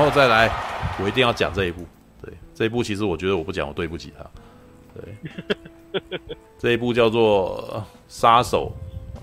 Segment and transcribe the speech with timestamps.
[0.00, 0.50] 后再来，
[1.02, 1.84] 我一定要讲这一部。
[2.22, 4.24] 对，这一部其实我觉得我不讲我对不起他。
[4.94, 6.00] 对，
[6.58, 8.72] 这一部叫做杀手，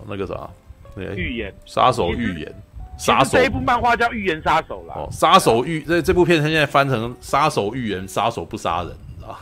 [0.08, 0.50] 那个啥，
[0.96, 2.54] 那个预言杀手预言，
[2.98, 4.96] 杀手这一部漫画叫预言杀手啦。
[4.98, 8.92] 哦，杀手预这这部片现在翻成杀手预言，杀手不杀人
[9.22, 9.40] 啊。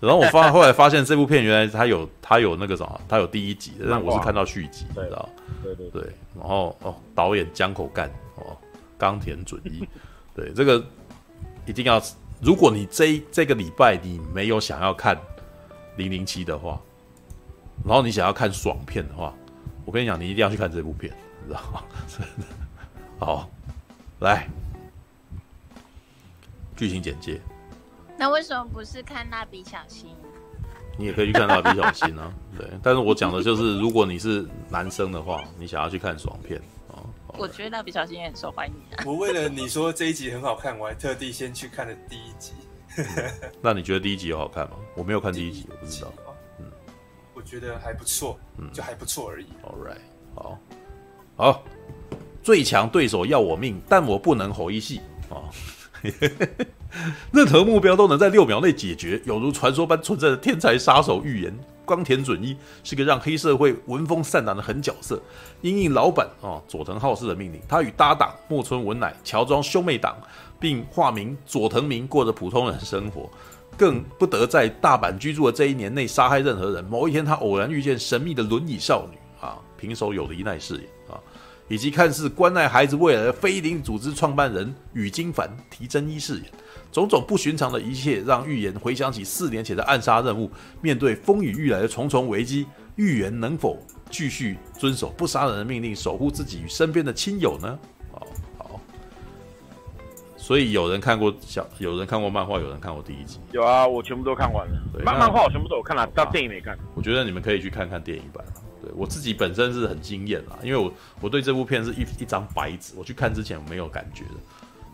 [0.00, 5.28] 然后我发 后来发现这部片原来它有它有那个什么，它有第一集的，但我是看到续集，你知道？
[5.62, 6.02] 对对对。
[6.38, 8.56] 然后哦，导演江口干哦，
[8.98, 9.86] 冈田准一，
[10.34, 10.84] 对这个
[11.66, 12.02] 一定要。
[12.40, 15.16] 如果你这这个礼拜你没有想要看
[15.96, 16.80] 零零七的话，
[17.84, 19.32] 然后你想要看爽片的话，
[19.84, 21.14] 我跟你讲，你一定要去看这部片，
[21.46, 21.84] 知道吗？
[23.20, 23.48] 好，
[24.18, 24.48] 来
[26.76, 27.40] 剧情简介。
[28.18, 30.10] 那为什么不是看蜡笔小新？
[30.98, 32.66] 你也可以去看蜡笔小新啊， 对。
[32.82, 36.60] 但是我讲的就是，如果你是男生的话，你想要去看爽片。
[37.38, 39.04] 我觉得蜡笔小新也很受欢迎啊！
[39.06, 42.52] 我为了你说这一集很好看，我还特地先去看了第一集。
[42.98, 43.06] 嗯、
[43.62, 44.76] 那你觉得第一集有好看吗？
[44.94, 46.12] 我没有看第一集，我不知道。
[46.60, 46.66] 嗯，
[47.34, 49.46] 我觉得还不错，嗯，就还不错而已。
[49.64, 49.98] All right，
[50.34, 50.58] 好，
[51.36, 51.64] 好，
[52.42, 55.48] 最强对手要我命，但我不能吼一戏啊！
[57.32, 61.58] 任何目标都能在六秒内解决，有如传说般存在的天才杀手预言。
[61.84, 65.20] 冈田准一是个让黑社会闻风丧胆的狠角色，
[65.60, 70.16] 因应老板啊佐藤浩市的命令，他与搭档木村文乃乔装兄妹档，
[70.60, 73.28] 并化名佐藤明过着普通人生活，
[73.76, 76.84] 更不得在大阪居住的这一年内杀害任何人。
[76.84, 81.18] 某一天，他偶然遇见神秘的轮椅少女啊，平手友梨奈饰演啊，
[81.68, 86.44] 以及看似关爱孩子未来的非营利组织创办人宇津帆提真一饰演。
[86.92, 90.50] 种种不寻常的一切，让预言回想起四年前的暗杀任务。
[90.82, 97.78] 面对风雨欲来的重重危机，预言能否继续遵守不杀人的命令，守护自己与身边的亲友呢？
[98.12, 98.26] 哦，
[98.58, 98.80] 好。
[100.36, 103.40] 所以有人看过小，有人看过漫画，有人看过第一集。
[103.52, 104.82] 有啊，我全部都看完了。
[105.02, 106.78] 漫漫画我全部都有看了，但电影没看。
[106.94, 108.44] 我觉得你们可以去看看电影版。
[108.82, 110.92] 对，我自己本身是很惊艳啦，因为我
[111.22, 114.40] 我对这部片是一一张白纸，我去看之前我没有感觉的，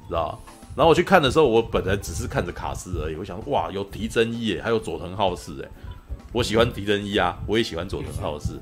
[0.07, 0.39] 知道吧？
[0.79, 3.17] 然后我去看的时候，我本来只是看着卡斯而已。
[3.17, 5.69] 我想，哇，有提真一耶，还有佐藤浩市哎，
[6.31, 8.53] 我喜欢提真一啊，我也喜欢佐藤浩市。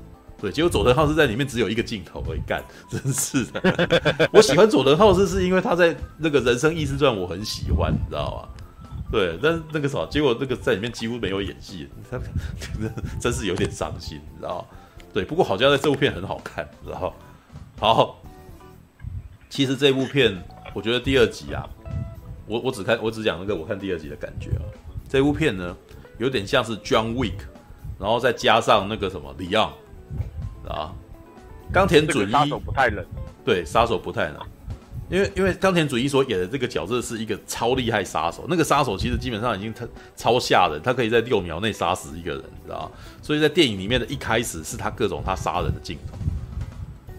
[0.41, 4.29] 对，结果佐藤浩市在里面只有一个镜头而已，干，真是的。
[4.33, 8.49] 我喜欢佐藤浩市是因为他在那个人生异事传我很喜欢，你知道吗？
[9.11, 12.19] 对，但是那个啥，结果那个在里面几乎没有演技，他
[13.19, 14.65] 真是有点伤心，你知道吗？
[15.13, 17.13] 对，不过好像在这部片很好看，知道吗？
[17.79, 18.23] 好，
[19.51, 20.35] 其实这部片
[20.73, 21.69] 我觉得第二集啊。
[22.47, 24.63] 我我只看我只讲那个我看第二集的感觉啊，
[25.09, 25.75] 这部片呢
[26.17, 27.39] 有点像是 John Wick，
[27.99, 29.71] 然后再加上那个什么李昂
[30.67, 30.93] 啊，
[31.71, 33.05] 冈田准一杀手不太冷，
[33.43, 34.37] 对，杀手不太冷，
[35.09, 42.91] 因为因为冈田准一所演的这个角色是一个超厉害杀手，那个杀手其实基本上已经他超吓人，他可以在六秒内杀死一个人，你知道吗？
[43.21, 46.17] 所以在电影里面的一开始是他各种他杀人的镜头。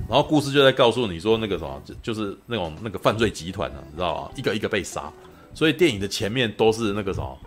[0.08, 4.32] 然后故事就在告诉你说，那个什么，就就是那种那个犯罪集团啊，你知道吧？
[4.36, 5.12] 一个一个被杀，
[5.52, 7.38] 所以电影的前面都是那个什么，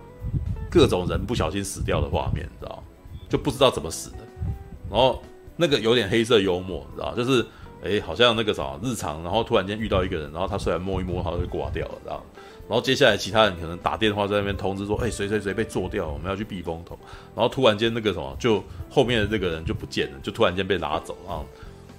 [0.70, 2.84] 各种人不小心死掉的画面，你知道？
[3.28, 4.18] 就不知道怎么死的。
[4.92, 5.24] 然后
[5.56, 7.16] 那个有点黑色幽默，你知道？
[7.16, 7.44] 就是
[7.84, 12.24] 哎，好像那个什么日常，然后突然间遇到一个人，然后他虽然摸一摸，他就挂掉了，知道？
[12.70, 16.98] 然后接下来其他人可能打电话在那边通知说，哎，谁谁谁被做掉，我们要去避风头。
[17.36, 21.42] 然后突然间那个什么，就后面的这个人就不见了，就突然间被拉走啊。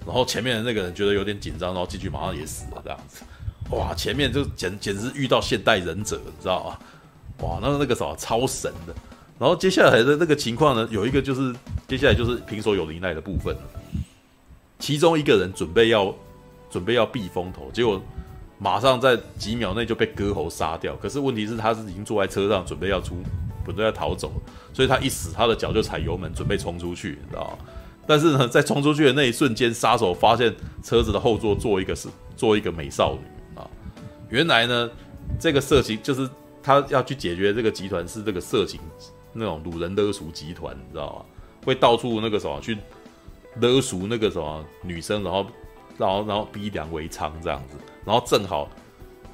[0.06, 3.22] 然后前面的那个人觉得有点紧张，然后进去马上也死了，这样子，
[3.70, 3.94] 哇！
[3.94, 6.78] 前面就简简直遇到现代忍者，你知道吗？
[7.46, 8.94] 哇，那那个什么超神的。
[9.38, 11.54] 然后接下来的那个情况呢，有一个就是
[11.88, 13.62] 接下来就是平手友梨奈的部分了。
[14.78, 16.14] 其中一个人准备要
[16.70, 18.00] 准备要避风头，结果
[18.58, 20.94] 马上在几秒内就被割喉杀掉。
[20.96, 23.16] 可是问题是他是已经坐在车上准备要出，
[23.64, 24.32] 准备要逃走，
[24.72, 27.58] 所以他一死，他的脚就踩油门准备冲出去，你知道吗？
[28.06, 33.68] 但是呢，在冲出去的那一瞬间，杀手发现车子的后座坐一个是坐一个美少女啊。
[34.28, 34.90] 原来呢，
[35.38, 36.28] 这个色情就是
[36.62, 38.80] 他要去解决这个集团是这个色情
[39.32, 41.24] 那种掳人勒赎集团，你知道吗？
[41.64, 42.76] 会到处那个什么去
[43.60, 45.46] 勒赎那个什么女生，然后
[45.96, 47.76] 然后然后逼良为娼这样子。
[48.04, 48.68] 然后正好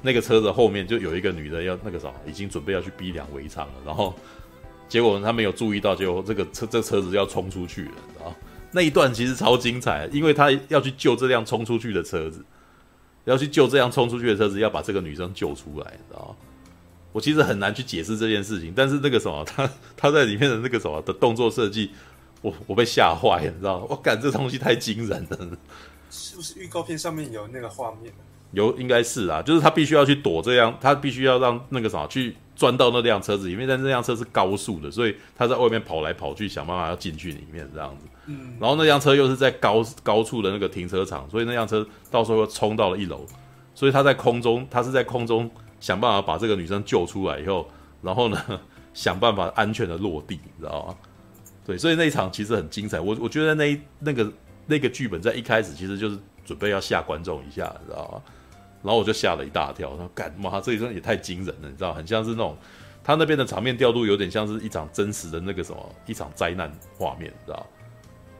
[0.01, 3.71] 那个车子后面就有一个女的要那个什么，已经准备要去逼良为娼了。
[3.83, 4.13] 然后
[4.87, 8.35] 结果他没有注意到，结果这个车这车子要冲出去了，知道吗？
[8.71, 12.43] 那一段其实超精彩，因为他要去救这辆冲出去的车子，
[13.25, 16.35] 要去救这辆冲出去的车子，要把这个女生救出来，知道吗？
[17.11, 21.89] 我其实很难去解释这件事情，但是那个什么， 他他在里面的那个什么的动作设计，
[22.41, 23.87] 我我被吓坏了，你知道吗？
[23.89, 25.37] 我感觉这东西太惊人了。
[26.11, 28.13] 是不是预告片上面有那个画面？
[28.51, 38.05] 有应该是啊，就是他必须要去躲这样，他必须要让那个什么去钻到那辆车子里面，但是那辆车是高速的，所以他在外面跑来跑去，想办法要进去里面这样子。
[38.25, 43.25] 嗯，然后那辆车又是在高高处的那个停车场，所以那辆车到时候又冲到了一楼，
[43.73, 47.65] 所以他在空中，他是在空中想办法把这个女生救出来以后，
[48.01, 48.37] 然后呢
[48.93, 50.95] 想办法安全的落地，你知道吗？
[51.65, 52.99] 对，所以那一场其实很精彩。
[52.99, 54.29] 我我觉得那那个
[54.65, 58.21] 那个剧本在一开始其实就是准备要吓观众一下，你知道吗？
[58.81, 62.57] 然后我就吓了一大跳，说：“干妈，这一段也太惊人了，你知道，很像是那种
[63.03, 67.67] 他那边的场面调度，有点像是一场真实的那个什么一场灾难画面，你知道？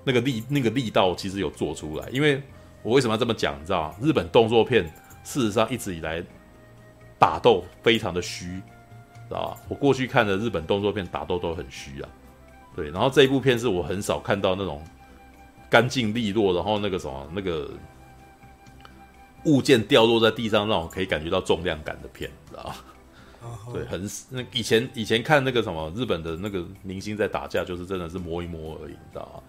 [0.05, 2.07] 那个力那个力道其实有做出来。
[2.09, 2.41] 因为
[2.83, 3.93] 我为什么要这么讲，你知道？
[4.01, 4.85] 日本动作片
[5.25, 6.23] 事实上一直以来
[7.17, 8.45] 打斗非常的虚，
[9.27, 9.57] 知道吧？
[9.67, 12.09] 我过去看的日本动作片打斗都很虚啊，
[12.75, 12.89] 对。
[12.91, 14.81] 然后这一部片是我很少看到那种
[15.69, 17.69] 干净利落，然后那个什么那个。”
[19.45, 22.75] 物件掉落在地上，让我可以感觉到重量感的片，知道吧
[23.41, 23.73] ？Uh huh.
[23.73, 29.43] 对，很那以前以前看那个什么日本的那个明星在打架，就是真的是摸一摸而已，你知道吗？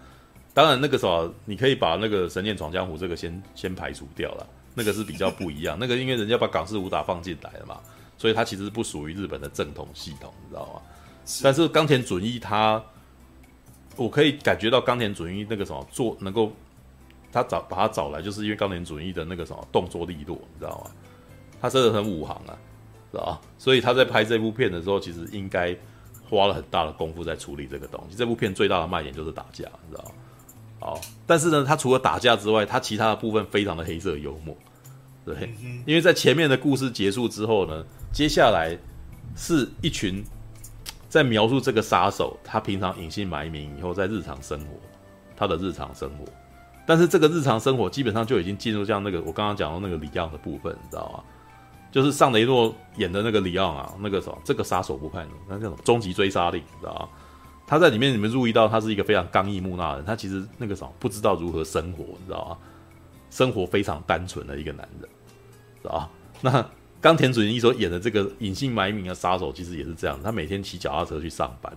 [0.54, 5.76] 当然那个什么，你可以把那个《神剑闯江湖》这个先先排除掉了，那个是比较不一样。
[5.80, 7.80] 那个因为人家把港式武打放进来了嘛，
[8.16, 10.82] 所以它其实不属于日本的正统系统，你知道吗？
[11.26, 12.82] 是但是冈田准一他，
[13.96, 16.52] 我可以感觉到冈田准一那个什么做能够。
[17.32, 20.90] 他找把他找来，就是因为冈田准一的那个什么动作利落，你知道吗？
[21.60, 22.58] 他真的很武行啊，
[23.12, 23.40] 知道吧？
[23.58, 25.76] 所以他在拍这部片的时候，其实应该
[26.28, 28.16] 花了很大的功夫在处理这个东西。
[28.16, 30.10] 这部片最大的卖点就是打架，你知道吗？
[30.80, 34.56] 好，但是呢，他除了打架之外，他其他的部分非常的黑色幽默，
[35.26, 35.52] 对，
[35.84, 38.74] 因为在前面的故事结束之后呢，接下来
[39.36, 40.24] 是一群
[41.10, 44.66] 在描述这个杀手他平常隐姓埋名以后在日常生活，
[45.36, 46.24] 他的日常生活。
[46.86, 51.22] 但是这个日常生活基本上就已经进入像那个我刚刚讲的那个里昂的部分，你知道吗？
[51.92, 57.08] 就是尚雷诺演的那个里昂啊，那个什么，这个杀手不派，那叫什么终极追杀令，你知道吗？
[57.66, 62.58] 他在里面你们注意到他是一个非常刚毅木讷的人，他其实那个什么不知道如何生活，你知道吗？
[63.30, 65.08] 生活非常单纯的一个男人，
[65.82, 66.10] 知道吧？
[66.40, 66.66] 那
[67.00, 71.72] 冈田准一所演的这个隐姓埋名的杀手，其实也是这样，他每天骑脚踏车去上班，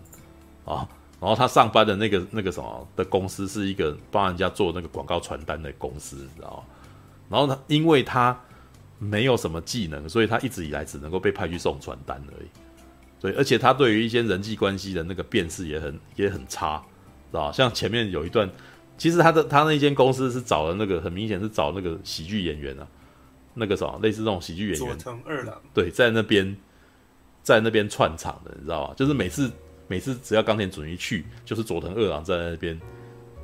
[0.65, 0.87] 啊。
[1.23, 6.63] 然后他上班的那个那个什么的公司是一个帮人家做那个广告传单的公司，你知道吗？
[7.29, 8.37] 然后他因为他
[8.99, 12.47] 没有什么技能，所以他一直以来只能够被派去送传单而已。
[13.21, 16.83] 对，而且他对于一些人际关系的那个辨识也很也很差，
[17.31, 17.51] 知道吧？
[17.53, 18.49] 像前面有一段，
[18.97, 22.85] 其实他的他那间公司是找了那个很明显是找那个喜剧演员啊，
[23.53, 26.53] 那个什么类似这种喜剧演员佐藤二郎，对，在那边
[27.41, 28.93] 在那边串场的，你知道吧？
[28.97, 29.49] 就是每次。
[29.93, 32.81] 每次只要冈田准一去，就是佐藤二郎在那边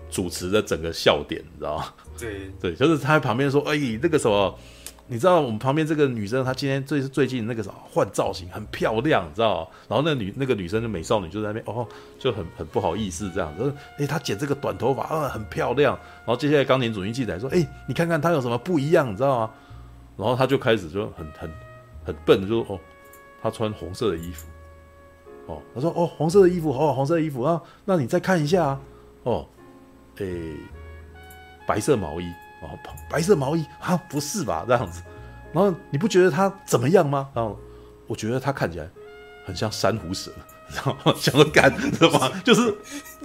[0.10, 1.94] 主持的整个笑点，你知道吗？
[2.18, 4.57] 对对，就是他在旁边说：“哎，那个什么，
[5.06, 9.69] 你知道我们旁边这个女生，她今天最最近那个什么换造型很漂亮，你知道？
[9.88, 11.88] 然后那女那个女生的美少女就在那边哦，
[12.18, 15.94] 就很很不好意思这样子，哎，她剪这个短头发啊，很漂亮。
[16.25, 19.54] 然后接下来冈田准一记载说：哎，你看看她有什么不一样，你知道吗？
[20.18, 21.52] 然后他就开始就很很
[22.06, 22.80] 很笨，就说：哦，
[23.40, 24.48] 她穿红色的衣服。”
[25.50, 28.81] 哦，他说：“哦，黄色的衣服，哦，黄色的衣服啊，那你再看一下啊，
[29.24, 29.48] 哦，
[30.18, 30.56] 诶、欸，
[31.66, 32.26] 白色毛衣，
[32.62, 32.78] 哦，
[33.09, 34.64] 白色毛衣啊，不是吧？
[34.68, 35.02] 这样子，
[35.52, 37.30] 然后你不觉得他怎么样吗？
[37.33, 37.57] 然后
[38.06, 38.88] 我觉得他看起来
[39.44, 40.31] 很像珊瑚蛇，
[40.76, 42.31] 然 后想要干，什么？
[42.45, 42.71] 就是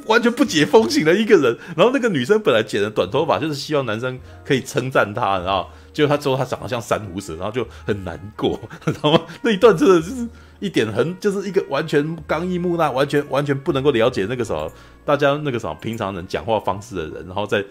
[0.06, 1.58] 完全不解风情的一个人。
[1.76, 9.20] 然后那个女生本来剪的短头发，就是希望男生可以称赞她，然后结果他说他长得像珊瑚蛇，然后就很难过，知道吗？
[9.42, 10.26] 那一段真的就是。”
[10.60, 14.70] 一点很就是一个完全刚毅木讷，完全完全不能够了解那个什么
[15.04, 17.64] 大家那个什么平常人讲话方式的人，然后再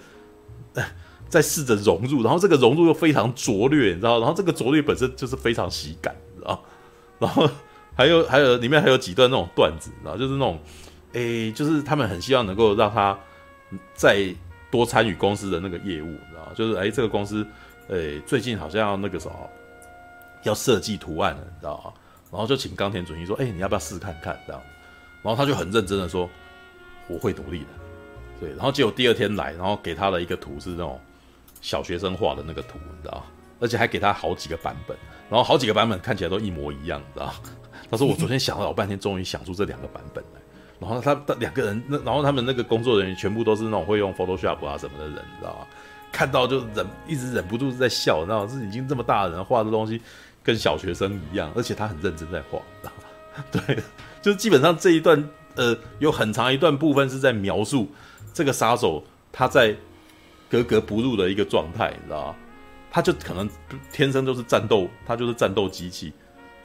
[1.27, 4.19] 再试着融入，然后这个融入又非常拙劣，你知道？
[4.19, 6.63] 然后这个拙劣本身就是非常喜感，你知道？
[7.19, 7.49] 然后
[7.95, 10.59] 还有 还有里面还有几段那种段子，然后就是那种
[11.13, 13.17] 诶，就是他们很希望能够让他
[13.95, 14.27] 再
[14.69, 16.53] 多参与公司的那个业务，你知道？
[16.53, 17.45] 就是诶，这个公司
[17.87, 19.35] 诶最近好像要那个什么
[20.43, 21.93] 要设计图案了，你知道吗？
[22.33, 24.59] 然后就请冈田准一说：“哎、你要不要试试看看这样？”
[25.21, 26.27] 然后他就很认真的说
[27.07, 27.65] ：“我会努力的。”
[28.41, 30.99] 对，然后结果第二天来，然后给他了一个图，是那种
[31.61, 33.23] 小学生画的那个图，你知道？
[33.59, 34.97] 而且还给他好几个版本，
[35.29, 37.31] 然后好几个版本看起来都一模一样，你知道？
[37.91, 40.41] 他说：“我昨天想了老半天，终于想出这两个版本来。”
[40.81, 45.67] 然后他他两个人，那然后他们那个工作人员全部都是那种会用 Photoshop 啊什么的人，你知道吗？
[46.11, 48.47] 看到就忍，一直忍不住在笑，你知道？
[48.47, 50.01] 是已经这么大的人画的东西。
[50.43, 52.61] 跟小学生一样，而且他很认真在画，
[53.51, 53.77] 对，
[54.21, 57.89] 就是基本上这一段，呃，有很长一段部分是在描述
[58.33, 59.75] 这个杀手他在
[60.49, 62.35] 格格不入的一个状态，你知道？
[62.91, 63.49] 他就可能
[63.91, 66.13] 天生就是战斗，他就是战斗机器。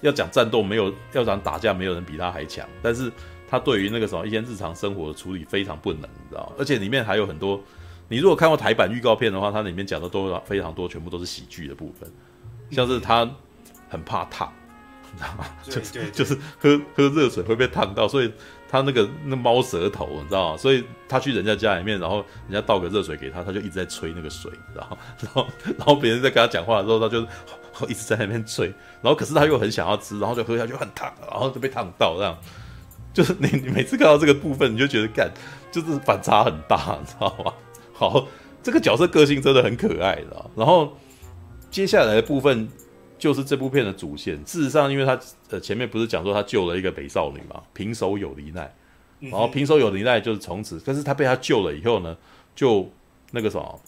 [0.01, 2.69] 要讲战斗，没有要讲打架，没有人比他还强。
[2.83, 3.11] 但是
[3.49, 6.53] 他对于那个什么一些日常生活的处理非常不能，你知道？
[6.59, 7.59] 而且里面还有很多，
[8.09, 12.09] 你如果看过台版预告片的话，它里面讲的都非常多，全部都是喜剧的部分，
[12.71, 13.29] 像是他
[13.89, 14.53] 很怕烫，
[15.13, 15.47] 你知道吗？
[15.63, 18.33] 就是就是喝喝热水会被烫到，所以
[18.69, 20.57] 他那个那猫舌头，你知道吗？
[20.57, 25.47] 所以他去人家家里面，然后人家倒个热水给他，他就一直在吹那个水， 然后然后
[25.79, 27.27] 然后别人在跟他讲话的时候，他就。
[27.89, 28.67] 一直在那边吹，
[29.01, 32.37] 然后可是他又很想要吃，然后就喝下去很烫，然后就被烫到这样。
[33.15, 35.31] 就是你你每次看到这个部分，你就觉得干，
[35.71, 37.55] 就是反差很大，你知道吗？
[37.95, 38.27] 好，
[38.65, 40.51] 这个角色个性真的很可爱的。
[40.57, 40.93] 然后
[41.71, 42.69] 接下来的部分
[43.19, 44.37] 就是这部片的主线。
[44.45, 45.19] 事实上，因为他
[45.51, 48.75] 呃前面不是讲说他救了一个美少女嘛，平手有梨奈，
[49.21, 52.17] 然后平手有梨奈就是从此，但是他被他救了以后呢，
[52.55, 52.91] 就
[53.33, 53.81] 那个什么。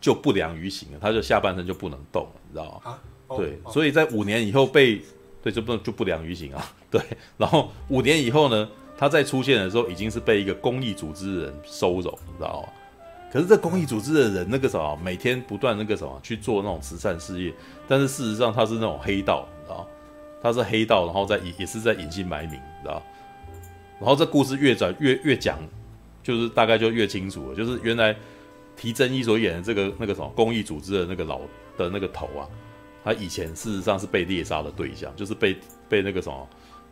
[0.00, 2.92] 就不良于行了，他就下半身就不能动了，你知道吗？
[2.92, 5.02] 啊哦、对，所以在五年以后被
[5.42, 6.64] 对就不能就不良于行啊。
[6.88, 7.02] 对，
[7.36, 12.68] 然后五年以后呢，他再出现的时候已经是被一个公益组织的人收走，你知道吗？
[13.32, 17.52] 可是这公益组织的人那个什么，每天不断那个什么去做那种慈善事业，
[17.86, 19.86] 但是事实上他是那种黑道，你知道？
[20.42, 23.02] 他是黑道，然后在也是在隐姓埋名，你知道？
[24.00, 25.58] 然后这故事越转越越讲，
[26.22, 28.16] 就是大概就越清楚了，就是原来。
[28.80, 31.40] 提真一所演的这个那个什么公益组织的那个老
[31.76, 32.46] 的那个头啊，
[33.02, 35.56] 他以前事实上是被猎杀的对象，就是被
[35.88, 36.48] 被那个什么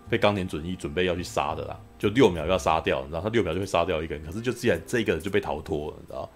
[0.09, 6.29] 被冈田准一准备要去杀的啦，就六秒要杀掉，然后他六秒就会杀掉一个人，可是就既然这个人就被逃脱了，你知道？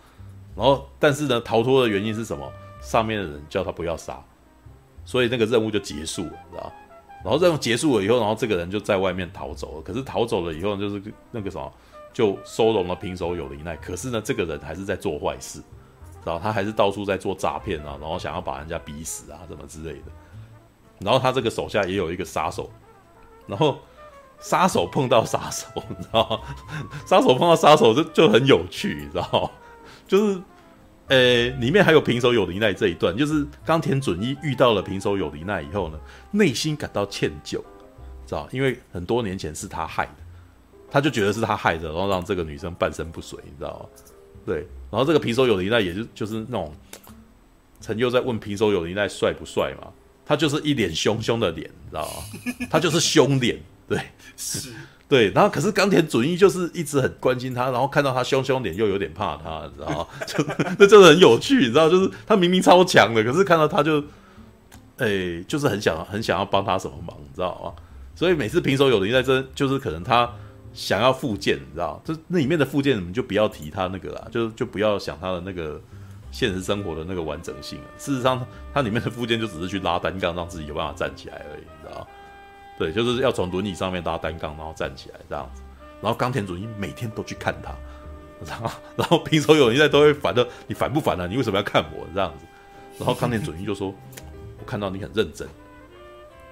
[0.57, 2.51] 然后但是呢，逃脱的原因是什么？
[2.81, 4.23] 上面的人叫他不要杀，
[5.05, 6.73] 所以那个任务就结束了，你知道？
[7.25, 11.73] 然后任务结束了以后，然后这个人就在外面逃走了，可是逃走了以后就是那个什么。
[12.13, 15.63] 就收容了平手有灵奈，可是呢，这个人还是在做坏事，
[16.25, 20.07] 然后他还是到处在做诈骗啊，然后想要把人家逼死啊，什么之类的。
[20.99, 22.69] 然后他这个手下也有一个杀手，
[23.51, 23.79] 然后
[24.41, 26.41] 杀手碰到杀手，你知道吗？
[27.05, 29.51] 杀手碰到杀手就就很有趣，你知道吗？
[30.09, 30.41] 就是，
[31.09, 35.99] 呃，里面还有平手友梨奈这一段，就是冈田准一遇到了平手友梨奈以后呢，
[36.31, 37.61] 内心感到歉疚，
[38.25, 40.13] 知道，因为很多年前是他害的。
[40.93, 43.87] 他就觉得是他害的，然后让这个女生半身不遂，你知道吗？
[44.45, 46.75] 对，然后这个平手友梨奈也就就是那种，
[47.81, 49.87] 陈就在问平手友梨奈帅不帅嘛，
[50.31, 52.67] 他就是一脸凶凶的脸，你知道吗？
[52.71, 53.59] 他就是凶脸，
[53.89, 53.99] 对，
[54.37, 54.71] 是，
[55.09, 60.07] 对，然后可是冈田准一就是一直很关心他，然后看到他凶凶脸又有点怕他，你知道吗？
[60.25, 60.45] 就
[60.79, 63.99] 那真的很有趣，你知道，就是他明明超强的，可是看到他就，
[64.99, 67.83] 哎、欸，就是很想很想要帮他什么忙，你知道吗？
[68.15, 70.31] 所以每次平手有人在真就是可能他。
[70.73, 72.01] 想要复健，你知道？
[72.05, 75.83] 这那里面的复健，你们就不要提他那个啦，就就不要想他的那个
[76.31, 77.87] 现实生活的那个完整性啊。
[77.99, 82.07] 事实上，它里面的附件就只是去拉单杠，让自己有办法站起来而已，你知道？
[82.79, 85.63] 对，就是要从轮椅上面拉单杠，然后站起来这样子。
[86.01, 87.75] 然后冈田准一每天都去看他，
[88.47, 91.27] 然 后然后平手友梨奈都会烦的，你烦不烦啊？
[91.27, 92.47] 你为什么要看我这样子？
[92.99, 93.95] 然后冈田准一就说
[94.59, 95.49] ：“我看到你很认真，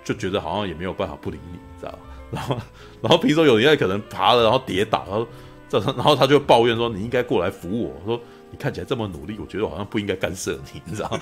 [0.04, 1.98] 就觉得好像也没有办法不理你，知道？”
[2.30, 2.58] 然后，
[3.00, 5.26] 然后平手友梨奈可能爬了，然后跌倒，然后
[5.68, 8.20] 这，然后他就抱怨说：“你应该过来扶我。”说
[8.50, 11.20] ：“你看起来这么努力，我觉得我好像不应该干涉你，你知道吗？”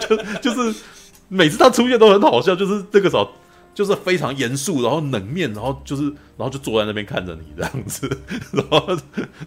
[0.40, 0.80] 就就是
[1.28, 3.30] 每次他出现都很好笑，就是这个时候
[3.74, 6.04] 就是非常严肃，然后冷面，然后就是
[6.36, 8.08] 然后就坐在那边看着你这样子，
[8.52, 8.86] 然后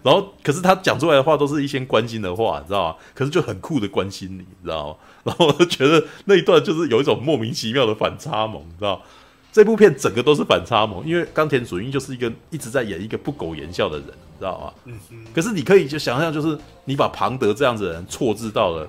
[0.02, 2.96] 然后可是他讲出来的话都是一些关心的话，你知道吗？
[3.14, 4.96] 可是就很酷的关心你，你知道吗？
[5.24, 9.02] 然后我就觉得那一段就是有一种莫名其妙的反差萌，你知道。
[9.52, 14.72] 这部片整个都是反差萌，因为冈田准一就是一个一直在演一个不苟言笑的人，知道吗？
[14.84, 15.24] 嗯嗯。
[15.34, 18.88] 可是你可以就想象，就是你把庞德这样子的人错置到了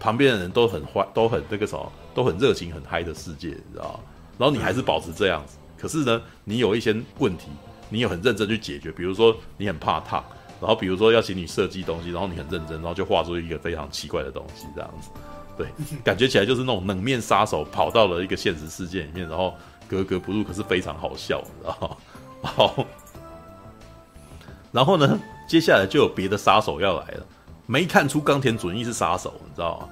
[0.00, 4.00] 旁边的人都很坏、都很那个什么、都很热情、很嗨的世界，你知道吗？
[4.38, 7.48] 然后你还是保持这样子，可是呢，你有一些问题，
[7.88, 10.24] 你有很认真去解决，比如说你很怕烫，
[10.60, 15.10] 然后比如说要请你设计东西，然后你很认真，然后就画出一个非常奇怪的东西，这样子，
[15.56, 15.66] 对，
[16.02, 19.54] 感觉起来就是那种冷面杀手跑到了一个现实世界里面，然后。
[19.86, 21.96] 格格不入，可是非常好笑，你知道吗？
[22.42, 22.86] 好，
[24.74, 27.24] 然后呢，接下来就有别的杀手要来了，
[27.64, 29.88] 没看出冈田准一是杀手，你知道吗？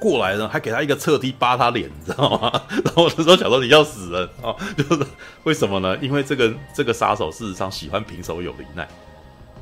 [0.00, 2.50] 过来呢，还给他一个侧踢扒他脸，你知道吗？
[2.82, 5.06] 然后我那时候想说你要死了啊，就是
[5.42, 5.94] 为什么呢？
[5.98, 8.88] 因为这个这个杀手事实上喜欢平手有林奈，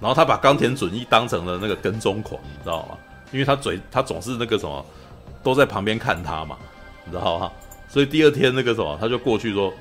[0.00, 2.97] 然后他把冈田准一当成了那个跟踪狂，你知道吗？
[3.33, 4.87] 因为他嘴他总是那个什么，
[5.43, 6.57] 都在旁边看他嘛，
[7.05, 7.50] 你知道吗？
[7.88, 9.73] 所以第二天那个什么，他就过去说：“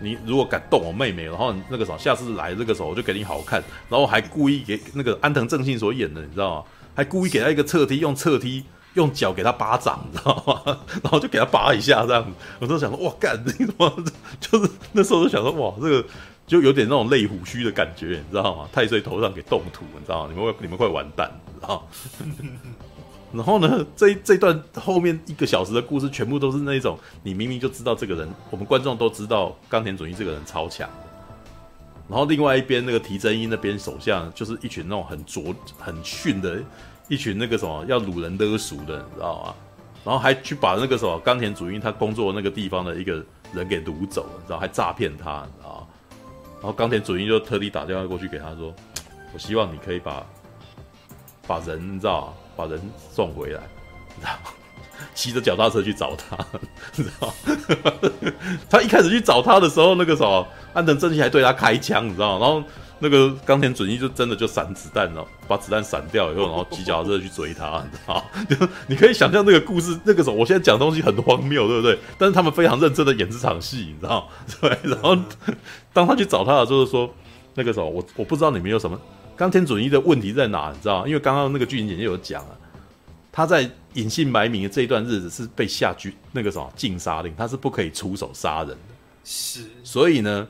[0.00, 6.64] 你如果敢动我妹妹，然后那个什么，下次来这个时候我就给你好看。”然后还故意给那个安藤正信所演的，你知道吗？
[6.94, 8.64] 还故意给他一个侧踢，用侧踢
[8.94, 10.78] 用脚给他巴掌，你知道吗？
[11.02, 12.30] 然后就给他扒一下这样子。
[12.58, 14.04] 我都想说，哇，干你怎么？
[14.40, 16.04] 就是那时候就想说，哇，这个
[16.46, 18.68] 就有点那种类虎须的感觉，你知道吗？
[18.72, 20.30] 太岁头上给动土，你知道吗？
[20.32, 21.82] 你们会你们会完蛋，你知道吗？
[23.32, 30.88] 然后呢， 这这段后面一个小时的故事，全部都是那种你明明就知道这个人，我们观众都知道冈田准一这个人超强。
[32.08, 36.58] 然后另外一边那个提真一那边手下就是一群那种很拙很逊的
[37.06, 39.54] 一群那个什么要掳人勒赎的，你知道吗？
[40.04, 45.86] 然后还去把那个什么冈田准一他工作那个地方的一个人给掳走了，你知道还诈骗他，你知道？
[46.60, 48.74] 然后冈田准一就特地打电话过去给他说
[49.34, 50.24] ：“我希望你可以把
[51.46, 52.78] 把人，你知道把人
[53.14, 53.60] 送回来，
[54.16, 54.50] 你知道吗？”
[55.14, 56.36] 骑着脚踏车去找他，
[56.96, 58.32] 你知道吗？
[58.68, 62.44] 他一开始去找他的时候，那个什么安藤正信还对他开枪，你知道吗？
[62.44, 62.62] 然后
[62.98, 68.22] 那个冈田准一就真的就闪子弹了，把子弹闪掉以后，然后骑脚踏车去追他，你知道吗？
[68.50, 71.96] 就你可以想象那个故事，那个时候我现在讲东西很荒谬，对不对？
[72.18, 74.26] 但是他们非常认真的演这场戏，你知道吗？
[74.60, 74.90] 对。
[74.90, 75.16] 然后
[75.92, 77.08] 当他去找他的时候，就是说
[77.54, 79.00] 那个时候我我不知道你们有什么
[79.38, 81.06] 冈田准一的问题在哪，你知道吗？
[81.06, 82.58] 因为刚刚那个剧情简介有讲了。
[83.30, 88.94] 他在隐姓埋名的这一段日子是被下拘那个什么禁杀令，他是不可以出手杀人的。
[89.22, 90.48] 是，所以呢，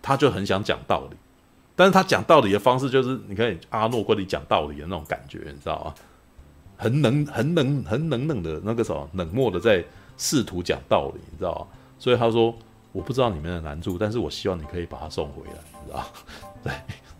[0.00, 1.16] 他就很想讲道理，
[1.76, 5.94] 但是他讲道理的方式就是，你看阿诺跟你讲道理的那种感觉，你知道吗？
[6.78, 9.84] 很冷、很冷、很冷冷的那个什么冷漠的在
[10.16, 11.66] 试图讲道理，你知道吗？
[11.98, 12.54] 所以他说
[12.90, 16.06] ：“我不知道你们的难处，但是我希望你可以把他送回来，你知道吗？”
[16.64, 16.72] 对，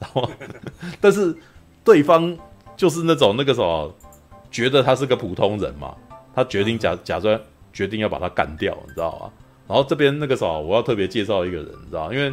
[0.02, 0.28] 然后
[1.00, 1.32] 但是
[1.85, 2.37] 对方
[2.76, 3.94] 就是那种那个什么。
[4.50, 5.97] 觉得他是个普通人嘛，
[6.35, 7.40] 他决定假假装
[7.73, 9.32] 决定要把他干掉，你知道吗？
[9.66, 12.14] 然后这边那个啥，我要特别介绍一个人，你知道吗？
[12.14, 12.30] 因为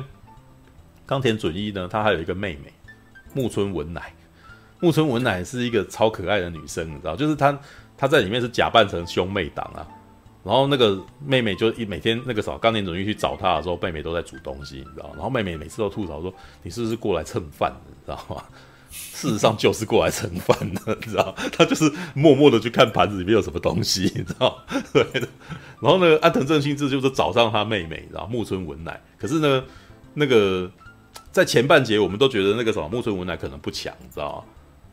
[1.05, 2.73] 冈田准一呢，他还有一个妹妹
[3.33, 4.13] 木村文乃，
[4.81, 7.57] 木村文乃是一个超可爱的女生，你知道，就是她
[7.97, 9.87] 她在里面是假扮成兄妹档啊，
[10.49, 16.33] 然后那个妹妹就一每天那个啥，冈田准一去找她的时候，妹妹都在煮东西，你知道，然后妹妹每次都吐槽说，
[16.63, 18.43] 你是不是过来蹭饭的，你知道吗？
[18.89, 21.35] 事实上就是过来蹭饭的，你知道？
[21.51, 24.57] 他就是默默的去看盘子里面有什么东西，你知道？
[24.91, 25.05] 对。
[25.79, 28.99] 然后呢，安藤正信这就是找上他妹妹，然后木村文乃。
[29.19, 29.63] 可是呢，
[30.15, 30.67] 那个
[31.31, 34.43] 在前半节我们都觉得那个什么木村文乃可能不强，你知道？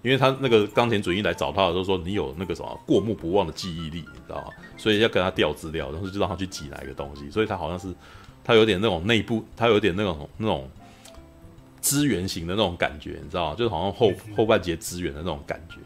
[0.07, 4.45] 因为他那个冈田准一来找他的时候说，你有那个什么过目不忘的记忆力，你知道吗？
[4.77, 7.31] 所以要跟他调资料，然后就让他去挤哪一个东西。
[7.31, 7.89] 所以他好像是
[8.45, 10.71] 他有点那种内部，他有点那种那种。
[11.79, 13.55] 资源型的那种感觉，你知道吗？
[13.57, 15.77] 就是好像后后半截资源的那种感觉。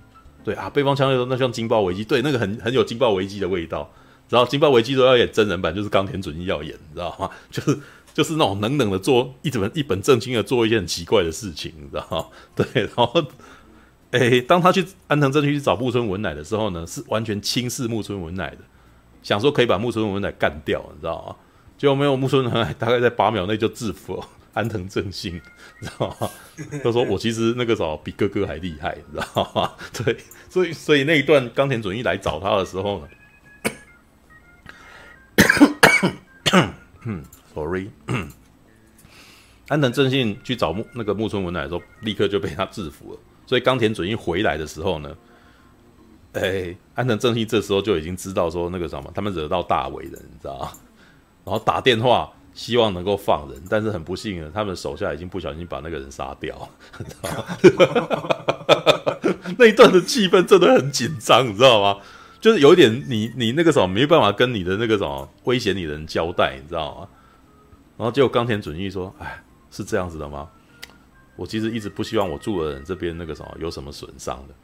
[0.42, 3.86] 对啊，背方枪那像《惊爆危机》，对，那个很很有《惊爆危机》的味道。
[4.30, 7.28] 然后《惊爆危机》都要演真人版，就是冈田准一要演，你知道吗？
[7.52, 7.78] 就是
[8.14, 12.26] 就是那种冷冷的做一本一本正经的做一些很奇怪的事情，你知道吗？
[12.56, 13.22] 对，然后，
[14.12, 18.58] 哎，当他去安藤正信去找木村文乃的时候呢，是完全轻视木村文乃的，
[19.22, 21.36] 想说可以把木村文乃干掉，你知道吗？
[21.78, 24.28] 结果没有木村文乃，大概在八秒内就制服了。
[24.52, 25.40] 安藤正信，
[25.80, 26.28] 你知道吗？
[26.82, 30.16] 他说：“我其实那个时候比哥哥还厉害，你知道吗？”对，
[30.48, 33.08] 所以所以那一段冈田准一来找他的时候呢，
[37.04, 37.22] 嗯
[37.54, 37.90] ，sorry，
[39.68, 43.20] 安藤正信去找木那个木村文乃的时候，立刻就被他制服了。
[43.50, 45.12] 所以冈田准一回来的时候呢，
[46.34, 50.70] 哎、安藤正信这时候就已经知道说那个什么，他们惹到大伟了，你知道吗？
[51.44, 52.30] 然后打电话。
[52.52, 58.26] 希望能够放人，但是很不幸的，他们手下已经不小心把那个人杀掉， 你知道吗？
[59.56, 61.98] 那一段的气氛真的很紧张，你知道吗？
[62.40, 67.08] 就是有一点你你那个什么没办法跟你的那个什么威胁你的人交代，你知道吗？
[67.96, 70.48] 然后结果冈田准一说：“哎，是这样子的吗？
[71.40, 74.54] 我其实一直不希望我住的人这边那个什么有什么损伤的。”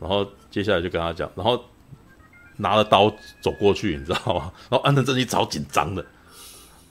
[0.00, 1.64] 然后接下来就跟他讲，然后
[2.56, 3.08] 拿了刀
[3.40, 4.52] 走过去，你知道吗？
[4.68, 6.04] 然后安藤正一超紧张的。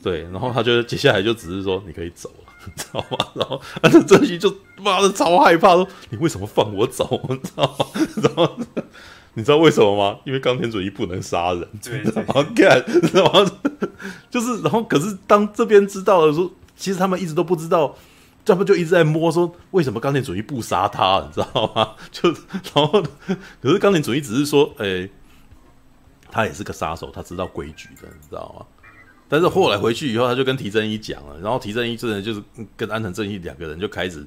[0.01, 3.17] 对，然后他就接下来就只是说你可以走了， 你知道吗？
[3.35, 7.21] 然后安藤正信就妈的超害怕，说你为什么放我走？
[7.27, 7.85] 你知道吗？
[8.23, 8.57] 然后
[9.33, 10.17] 你知道为什么吗？
[10.25, 12.81] 因为钢铁准一不能杀人，对，然后看，
[13.13, 13.45] 然后
[14.31, 17.93] 就是，然后可是当这边知道的时候，其实他们一直都不知道，
[18.43, 21.95] 这不就一直在摸说为什么钢铁主义不杀他，你知道吗？
[22.11, 22.29] 就
[22.73, 23.03] 然后
[23.61, 25.07] 可是钢铁主义只是说，哎，
[26.31, 28.65] 他也是个杀手，他知道规矩的，你知道吗？
[29.29, 32.43] 但是后来回去以后，他就跟提真一讲了，然后提真一真人就是
[32.75, 34.25] 跟安藤正义两个人就开始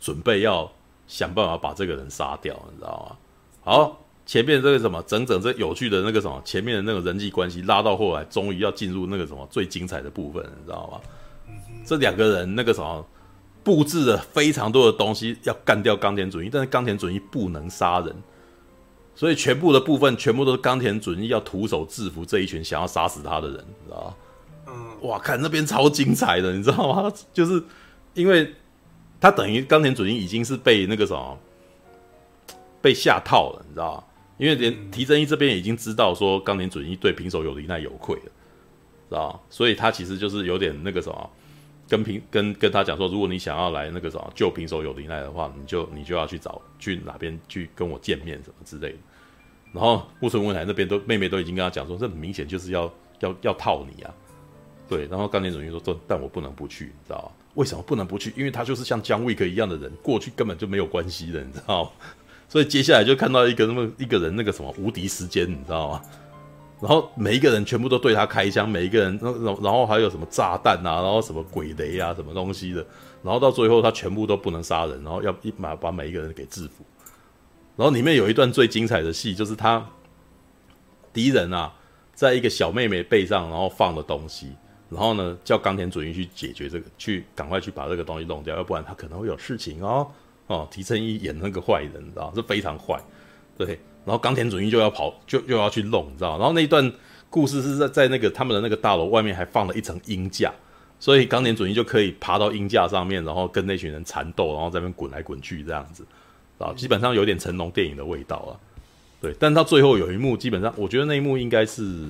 [0.00, 0.70] 准备要
[1.06, 3.16] 想办法把这个人杀掉，你知道吗？
[3.62, 11.00] 好，前面这个什么整整这有趣的那个什么前面的那个人际关系拉到后来，终于要进入那个什么最精彩的部分，你知道吗？
[11.84, 13.06] 这两个人那个什么
[13.64, 18.12] 布置了非常多的东西要干掉冈田准一，但是冈田准一不能杀人，
[19.14, 24.14] 所以全部的部分全部都是冈田准一要徒手制服这一群想要杀死他的人，你知道吗？
[24.66, 27.12] 嗯，哇，看那边超精彩的，你知道吗？
[27.32, 27.62] 就是
[28.14, 28.52] 因为
[29.20, 31.38] 他等于冈田准一已经是被那个什么
[32.80, 34.04] 被下套了，你知道吗？
[34.38, 38.32] 因为连提真一这边已经知道说冈田准一对平手有梨奈有愧了，
[39.08, 39.40] 知道吗？
[39.48, 41.30] 所以他其实就是有点那个什么。
[41.92, 48.98] 跟平跟跟他讲说，如果你想要来那个什么旧平手友梨奈的话，你就你就要去找去哪边去跟我见面什么之类的。
[49.74, 54.14] 然后木村文乃那边都妹妹都已经跟他讲说，这很明显就是要要要套你啊。
[54.88, 57.30] 对，然后冈田准一说，这但我不能不去，你知道？
[57.56, 58.32] 为什么不能不去？
[58.38, 61.92] 因为他就是像姜维克一样的人，过去根本就没有关系的，你知道？
[62.48, 66.02] 所以接下来就看到一个那么一个人那个什么无敌时间，你知道吗？
[66.82, 72.84] 然后每一个人全部都对他开枪，每一个人，然后然后还有什么炸弹啊，然后什么鬼雷啊，什么东西的，
[73.22, 76.84] 然后到最后他全部都不能杀人，然后要一把把每一个人给制服。
[77.76, 79.88] 然后里面有一段最精彩的戏，就是他
[81.12, 81.72] 敌人啊，
[82.14, 84.48] 在一个小妹妹背上，然后放了东西，
[84.90, 90.10] 然后呢叫冈田准一去解决这个，去赶快去把这个东西弄掉，要不然他可能会有事情哦。
[90.48, 93.00] 哦，提成一演那个坏人，你知道，是非常坏，
[93.56, 93.78] 对。
[94.04, 96.36] 然后冈田准一就要跑，就又要去弄，你知道？
[96.38, 96.92] 然后那一段
[97.30, 100.52] 故事是在在那个他们的那个大楼外面还放了一层鹰架，
[100.98, 106.04] 所以冈田准一就可以爬到鹰架上面，然后跟那群人缠斗，然后在那边滚来滚去这样子，
[106.58, 108.52] 啊，基本上有点成龙电影的味道啊。
[109.20, 112.08] 对，但到最后有一幕，基本上我觉得那一幕应该是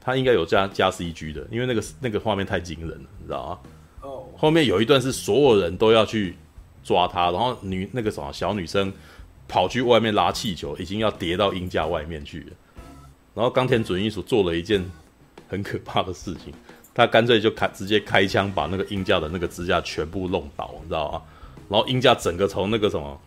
[0.00, 3.58] 他应该有加加 CG 的，因为那个那个画面太惊人了，你知道吗？
[4.02, 6.36] 哦，后面有一段是所有人都要去
[6.84, 8.92] 抓他，然后女那个什么小女生。
[9.50, 12.52] 跑去外面拉气球，已经要跌到鹰架外面去了。
[13.34, 14.88] 然后冈田准一所做了一件
[15.48, 16.54] 很可怕的事情，
[16.94, 21.22] 他干脆就开直接开枪把那个鹰架的那个支架全部弄倒，你知道吗？
[21.68, 23.20] 然后鹰架整个从那个什么，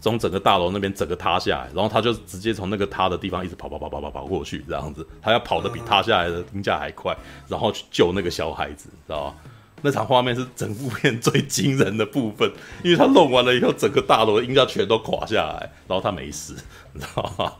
[0.00, 7.14] 从整个大楼那边整个塌下来，然后他就直接从那个塌的地方一直跑跑跑跑跑跑过去，这样子，他要跑得比塌下来的鹰架还快，
[7.46, 9.34] 然后去救那个小孩子，知道吗？
[9.82, 12.50] 那场画面是整部片最惊人的部分，
[12.82, 16.56] 因为他弄完了以后，整个大楼的音效全都垮下来，然后他没死，
[16.92, 17.52] 你知道吗？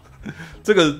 [0.62, 0.98] 这个，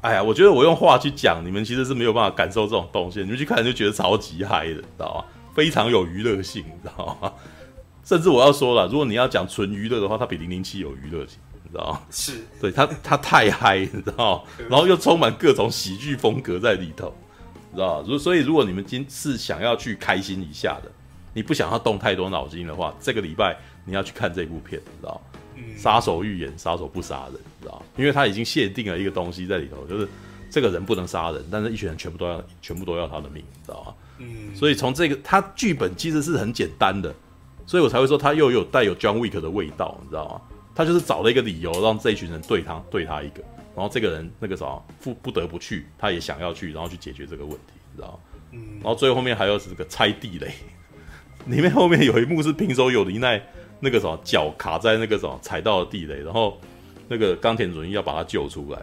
[0.00, 5.24] 哎呀，我觉得我用话去讲，你们其实是没有办法感受这种东西，你们去看就觉得超级嗨的，你知道吗？
[5.54, 7.32] 非常有娱乐性，你知道吗？
[8.04, 12.00] 甚至我要说了，如果你要讲纯娱乐的话，它比零零七有娱乐性，你知道吗？
[12.10, 14.64] 是，对，它它太嗨，你知道吗？
[14.70, 17.14] 然后又充满各种喜剧风格在里头。
[17.74, 20.90] 知道，如所以如果你们今是想要去开心一下的，
[21.34, 25.20] 你不想要动太多脑筋的话，这个礼拜你要去看这部片，知道？
[25.76, 27.82] 杀手预言，杀手不杀人，知道？
[27.96, 30.08] 因为他已经限定了一个东西在里头，就是
[30.50, 33.94] 这个人不能杀人，但是一群人全部都要，全部都要他的命，你知道吗？
[34.18, 37.14] 嗯，所以从这个他剧本其实是很简单的，
[37.66, 40.40] 所以我才会说他又有带有 John Wick 的味道，你知道吗？
[40.74, 43.42] 他就是找了一个理由让这一群人对他对他一个。
[43.78, 48.18] 然后这个人那个啥不不得不去，他也想要去，然后去解决这个问题，知道
[48.50, 48.80] 嗯。
[48.82, 50.52] 然后最后面还有是这个拆地雷，
[51.46, 53.40] 里面后面有一幕是平手有梨奈
[53.78, 56.60] 那个什么脚卡在那个什么踩到的地雷，然后
[57.06, 58.82] 那个冈田准一要把他救出来，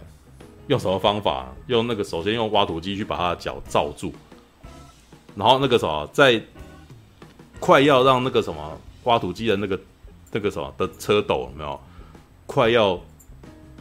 [0.68, 1.54] 用什么方法？
[1.68, 4.14] 用那个首先用挖土机去把他的脚罩住，
[5.36, 6.42] 然后那个什么在
[7.60, 9.78] 快要让那个什么挖土机的那个
[10.32, 11.78] 那个什么的车斗有没有
[12.46, 12.98] 快要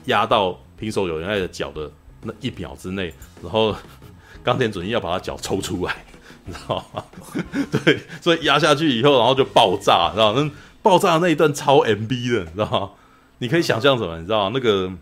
[0.07, 0.59] 压到。
[0.85, 1.91] 平手有人爱的脚的
[2.25, 3.75] 那一秒之内，然后
[4.43, 5.97] 冈田准一要把他脚抽出来，
[6.45, 7.03] 你知道吗？
[7.73, 10.43] 对，所以压下去以后，然后就爆炸，你知道吗？
[10.43, 10.51] 那
[10.83, 12.91] 爆炸的那一段超 MB 的，你知道吗？
[13.39, 14.19] 你可以想象什么？
[14.19, 14.51] 你知道吗？
[14.55, 14.93] 那个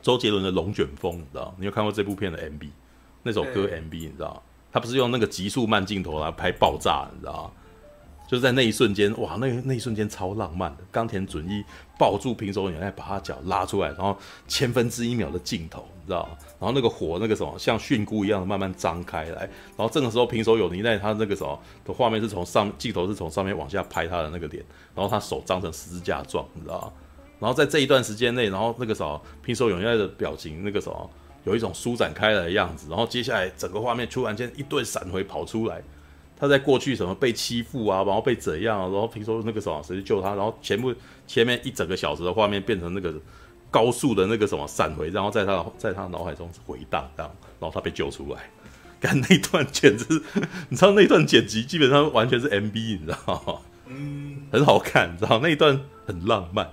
[0.00, 1.54] 周杰伦的《龙卷风》，你知道吗？
[1.58, 2.68] 你有看过这部片的 MB？
[3.24, 4.40] 那首歌 MB，你知道吗？
[4.72, 7.50] 他不是用那个急速慢镜头来拍爆炸，你知道吗？
[8.26, 10.82] 就是在那一瞬间，哇，那那一瞬间超浪漫的。
[10.90, 11.62] 冈田准一
[11.98, 14.16] 抱住平手友奈，把他脚拉出来，然后
[14.48, 16.30] 千分之一秒的镜头，你知道吗？
[16.58, 19.40] 然后那个火，那个什么，像蕈菇一样的慢慢张开来。
[19.76, 26.92] 然后这个时候，平手友奈他那个什么的画面是从上镜头是从上面往下拍他的那个脸，然后他手张成十字架状，你知道吗？
[27.38, 31.10] 然后在这一段时间内，然后那个什么平手友奈的表情，那个什么
[31.44, 32.86] 有一种舒展开来的样子。
[32.88, 35.82] 然后接下来整个画面突然间一顿闪回跑出来。
[36.42, 40.92] 他在过去什么被欺负啊，然后被怎样，然后听说那个什么谁去救他，然后全部
[41.24, 43.14] 前面一整个小时的画面变成那个
[43.70, 48.50] 高速的那个什么闪回，然后在他在他脑海中回荡，这样，然后他被救出来。
[49.00, 50.20] 看那段简直，
[50.68, 53.58] 你知道那段剪辑基本上完全是 MV，你知道吗？
[53.86, 56.68] 嗯，很好看，你知道那一段很浪漫，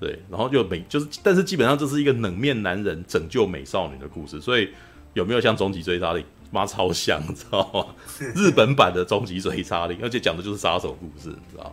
[0.00, 4.70] 对，然后就美就是，但是基本上这是一个冷面男人拯救美少女的故事，所以
[5.12, 6.24] 有没有像终极追杀令？
[6.54, 7.86] 妈超像，你知道吗？
[8.34, 11.72] 日本版的终极追杀令，而且讲的就是杀手故事，你知道吗？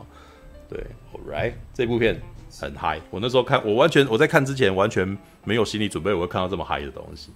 [0.67, 2.19] 对，All right，这部片
[2.59, 2.99] 很嗨。
[3.11, 7.29] 我那时候看，我完全我在看之前完全没有心理准备，我会看到这么嗨的东西。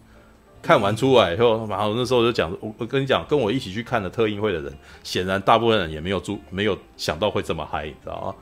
[0.62, 8.36] 看完出来以后，然后那时候就讲，我我跟你讲，跟我一起去看的特映会的人，显然大部分人也没有注没有想到会这么嗨，你知道吗？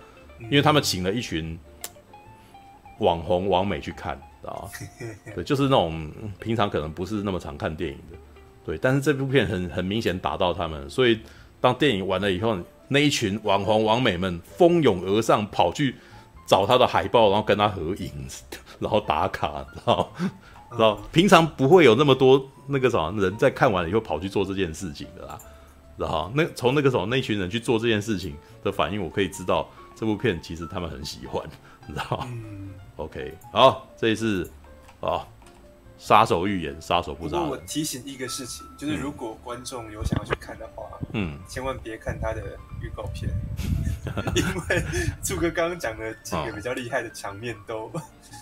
[0.46, 1.60] 因为他们请了一群
[3.00, 4.70] 网红网美去看，知道吗？
[5.36, 8.18] 对，就是那种平常可能不是那么常看电影的，
[8.66, 8.78] 对。
[8.78, 11.20] 但是这部片很很明显打到他们，所以
[11.62, 15.96] 当电影完了以后，那一群网红网美们蜂拥而上，跑去
[16.46, 18.12] 找他的海报，然后跟他合影，
[18.80, 20.32] 然后打卡，知道吗？
[20.72, 25.38] 知道平常不会有那么多那个什么人在看完了以后跑去做这件事情的啦，
[25.98, 31.44] 然后那从那个时候那群人去做这件事情的反应，我可以知道这部片其实他们很喜欢，
[31.86, 34.50] 你知道、嗯、？OK，好，这一次
[35.00, 35.24] 啊，
[36.06, 37.40] 杀手预言，杀手不杀。
[37.40, 43.32] 我提醒一个事情，就是如果观众有想要去看的话，嗯，千万别看他的预告片，
[44.36, 44.84] 因为
[45.24, 47.90] 柱哥刚刚讲的几个比较厉害的场面都。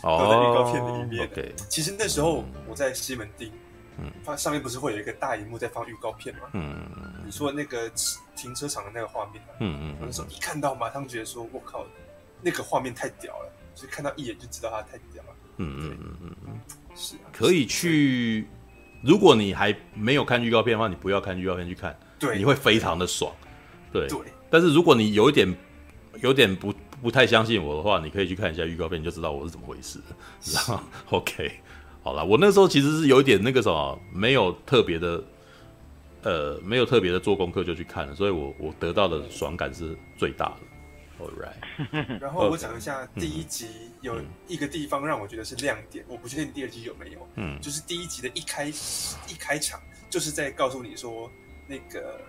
[0.02, 1.30] 都在预告片里面。
[1.32, 3.52] 对，其实那时候我在西门町，
[4.00, 6.50] 嗯，它上面不是会有一个大荧幕在放预告片吗？
[6.54, 6.90] 嗯，
[7.24, 7.88] 你说那个
[8.36, 11.86] 停车场的那个画面，嗯嗯，那时候一看到，马上觉得说，我靠，
[12.42, 15.30] 那个画面太屌了，就是看到一眼就知道它太屌了。
[15.58, 16.60] 嗯嗯嗯嗯嗯，
[16.96, 18.48] 是啊，可以去。
[19.02, 23.32] 如果你还没有看预告片的话，你不要看预告片去看，对，你会非常的爽。
[23.92, 25.56] 对对，但是如果你有一点，
[26.22, 26.74] 有点不。
[27.02, 30.00] 不太相信我的话，你可以去看一下预告片，你就知道我是怎么回事。
[30.54, 30.80] 然后，
[31.18, 31.52] OK，
[32.04, 35.24] 好了，我那时候其实是有一点那个什么，没有特别的，
[36.22, 40.56] 呃，没有特别的做功课就去看了，所以我我得到的爽感是最大的。
[41.22, 43.68] All right， 然后我讲一下第一集
[44.02, 49.80] 有一个地方让我觉得是亮点，嗯、我不确定第二集有没有，嗯，就是第一集的一开一开场
[50.10, 51.30] 就是在告诉你说
[51.68, 52.20] 那个。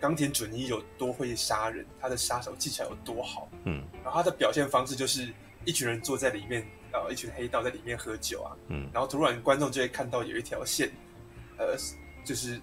[0.00, 5.32] 冈田准一有多会杀人，他的杀手技巧有多好，嗯，然后他的表现方式就是
[5.64, 10.90] 一群人坐在里面，呃，一群黑道在里面喝酒啊，嗯，然后突然观众就会看到有一条线，
[11.56, 11.76] 呃，
[12.24, 12.60] 就是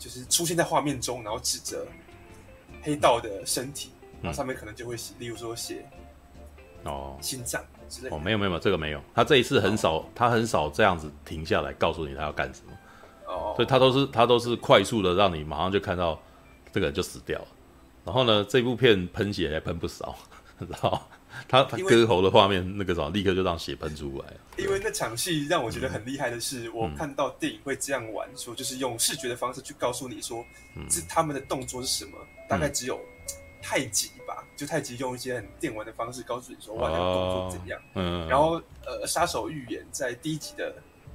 [0.00, 1.86] 就是出现在画面中，然后指着
[2.82, 3.90] 黑道的身体，
[4.20, 5.84] 然后上面可能就会写，例如说写
[6.84, 7.16] 哦。
[7.20, 8.16] 心脏之类的。
[8.16, 12.72] 哦，没有没有，这个没有，他这一次很少，他很少这样子停下来告诉你他要干什么。
[13.26, 13.54] 哦。
[13.56, 16.20] 所以他都是他都是快速的让你马上就看到
[16.72, 17.48] 这个人就死掉了，
[18.04, 20.16] 然后呢，这部片喷血还喷不少，
[20.58, 21.00] 然后
[21.48, 24.32] 他割喉的画面那个什么，立刻就让血喷出来。
[24.56, 30.44] 因为那场戏让我觉得很厉害的是，嗯、我看到电影会这样玩，说就是用视觉的方式去告诉你说，
[30.88, 32.18] 这、嗯、他们的动作是什么，
[32.52, 33.00] 大概只有
[33.60, 37.80] 太极吧，就太极用一些很电玩的方式告诉你说，哇，那个动作怎样？
[37.94, 40.74] 嗯，然后呃，杀手预言在第一集的。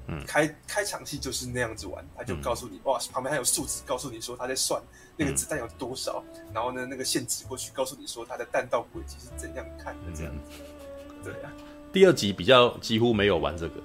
[0.10, 4.82] 嗯、开开场戏就是那样子玩，他就告诉你，嗯、哇，旁边还有数字，告诉你说他在算
[5.18, 10.62] 那个子弹有多少，嗯、然后呢，那个线指过去，告诉你说他的弹道轨迹是怎样看的，这样子。
[11.10, 11.52] 嗯、对啊，
[11.92, 13.82] 第二集比较几乎没有玩这个。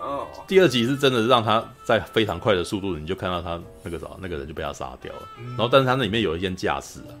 [0.00, 0.26] 哦。
[0.48, 5.22] 第二集是真的让他在非常快的速度，你就看到他那个啥，那个人就被他杀掉了。
[5.38, 7.12] 嗯、然后，但是他那里面有一件架势啊，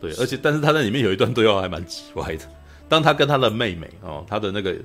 [0.00, 2.44] 对，而且但是他在里面有一段对话还蛮奇怪的。
[2.88, 4.76] 当他跟他的妹妹哦，他的那个。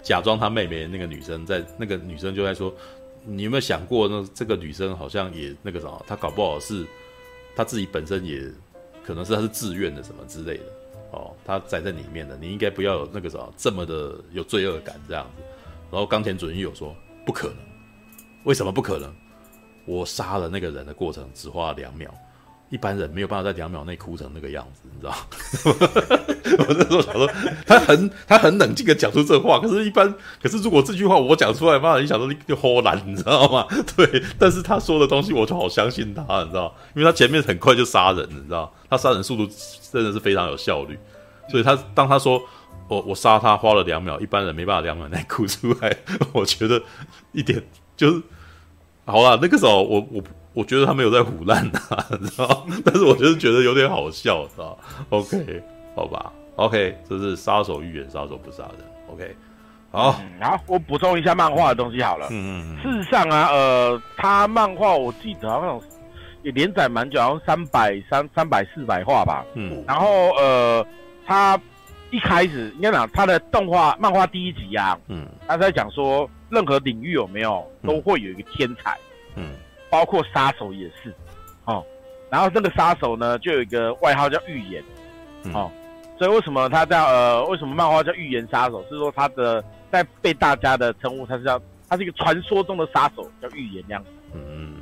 [0.00, 2.72] 假装他妹妹那个女生，在那个女生就在说
[3.26, 6.86] ：“你有没有想过，那这个女生好像也那个什么，她搞不好是
[7.56, 8.40] 她自己本身也
[9.04, 10.64] 可能是她是自愿的什么之类的
[11.10, 15.42] 哦，她在这里面的，你应该不要有那个什么这么的有罪恶感这样子。”
[15.90, 17.56] 然后冈田准一有说：“不可能，
[18.44, 19.12] 为什么不可能？
[19.84, 22.12] 我杀了那个人的过程只花了两秒。”
[22.70, 25.14] 一般人没有办法在两秒内哭成那个样子，你知道？
[26.68, 27.26] 我那时候想说，
[27.64, 33.66] 他很他很冷静的讲出这话，可是，一般 可是如果这句话我讲出来，妈，你想说你就豁然，你知道吗？
[33.96, 36.74] 对，但是他说的东西我就好相信他，你知道？
[36.94, 38.70] 因为他前面很快就杀人，你知道？
[38.90, 39.50] 他杀人速度
[39.90, 40.98] 真的是非常有效率，
[41.50, 42.38] 所以他当他说
[42.88, 45.96] 我我杀他花了两秒，一般人没办法两秒内 哭出来，
[46.32, 46.82] 我觉得
[47.32, 47.62] 一点
[47.96, 48.22] 就是
[49.04, 49.38] 好了。
[49.40, 50.22] 那个时候我我。
[50.54, 52.66] 我觉得他没有在唬烂啊， 知道？
[52.84, 54.76] 但是我就是觉得有点好笑，知道
[55.10, 55.62] ？OK，
[55.94, 58.84] 好吧，OK，这是杀手预言，杀手不杀人。
[59.12, 59.36] OK，
[59.92, 62.26] 好，嗯、好，我补充一下漫画的东西好了。
[62.30, 62.82] 嗯嗯。
[62.82, 65.80] 事实上啊，呃，他漫画我记得好像
[66.42, 69.44] 也连载蛮久，好像三百三三百四百话吧。
[69.54, 69.84] 嗯。
[69.86, 70.84] 然后呃，
[71.24, 71.60] 他
[72.10, 78.96] 一开始应该讲他的动画漫画第一集啊，嗯，他在讲说任何领域有没有都会有一个天才，
[79.34, 79.50] 嗯。
[79.52, 79.56] 嗯
[79.90, 81.14] 包括杀手也是，
[81.64, 81.82] 哦，
[82.28, 84.84] 然后这个杀手呢，就有一个外号叫预言，
[85.54, 85.72] 哦，
[86.18, 88.84] 所以为什么他叫呃，为什么漫画叫预言杀手？
[88.90, 94.10] 是说他的在被大家的称呼，他是叫他是一个传说中的杀手，叫预言这样子。
[94.34, 94.74] 嗯，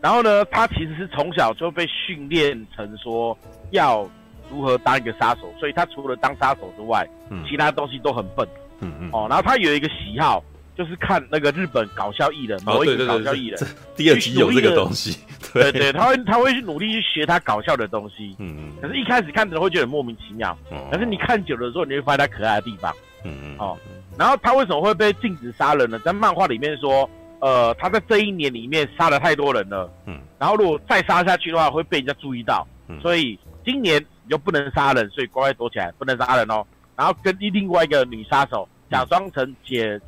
[0.00, 3.38] 然后呢，他其实是从小就被训练成说
[3.70, 4.04] 要
[4.52, 8.46] 如何当一个杀手，所以他除了当杀手之外，嗯、其他东西都很笨。
[8.80, 9.10] 嗯嗯。
[9.12, 10.44] 哦，然后他有一个喜好，
[10.76, 13.58] 就是看那个日本搞笑艺人，某一个搞笑艺人。
[13.96, 15.18] 第二集有这个东西。
[15.54, 18.36] 对对，他会他会去努力去学他搞笑的东西。
[18.38, 18.72] 嗯嗯。
[18.80, 20.56] 可是，一开始看的人会觉得莫名其妙。
[20.70, 20.78] 嗯。
[20.90, 22.94] 可是你看久了之后，你会发现他可爱的地方。
[23.24, 23.56] 嗯嗯。
[23.58, 23.78] 哦，
[24.18, 25.98] 然后他为什么会被禁止杀人呢？
[26.00, 27.08] 在漫画里面说。
[27.44, 36.64] 呃，他在这一年里面杀了太多人了，嗯，然后如果再杀下去的话，会被人家注意到，嗯，所以今年你就不能杀人，所以乖乖躲起来，不能杀人哦。
[36.96, 40.00] 然后跟另外一个女杀手假装成姐，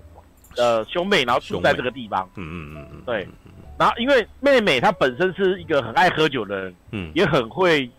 [0.57, 3.29] 呃，兄妹，然后住在这个地方，嗯嗯嗯嗯，对。
[3.79, 7.91] 然后因为妹妹她本身是一个很爱喝酒的人，嗯，也很会，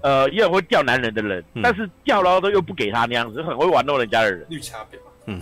[0.00, 4.46] 呃，也很会钓男人的人，嗯，但是钓了都又不给他那样子，很会玩弄人家的人。
[4.48, 4.96] 绿茶婊，
[5.26, 5.40] 嗯，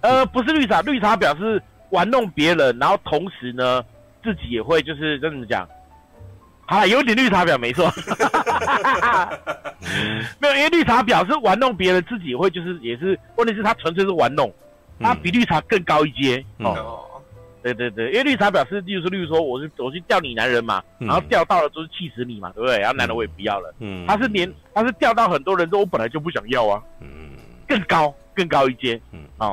[0.00, 1.62] 呃，不是绿茶，绿茶婊是。
[1.90, 3.80] 玩弄别人，然后同时呢，
[4.20, 5.66] 自己也会就是这怎么讲？
[6.66, 7.90] 啊，有点绿茶婊没错，
[10.40, 14.52] 没有，因为绿茶婊是玩弄别人，自己会就是也是，问题是他纯粹是玩弄，
[15.00, 17.02] 他比绿茶更高一阶哦。
[17.62, 22.78] 对对对，因为绿茶婊是，例如说，例如说，我是我去钓你男人嘛，然后钓到了就是气死你嘛，对不对？
[22.78, 27.08] 然后男人我也不要了，嗯，他是连他是钓到很多人，都我本来就不想要啊，嗯，
[27.66, 29.20] 更高更高一阶，嗯。
[29.38, 29.52] 啊。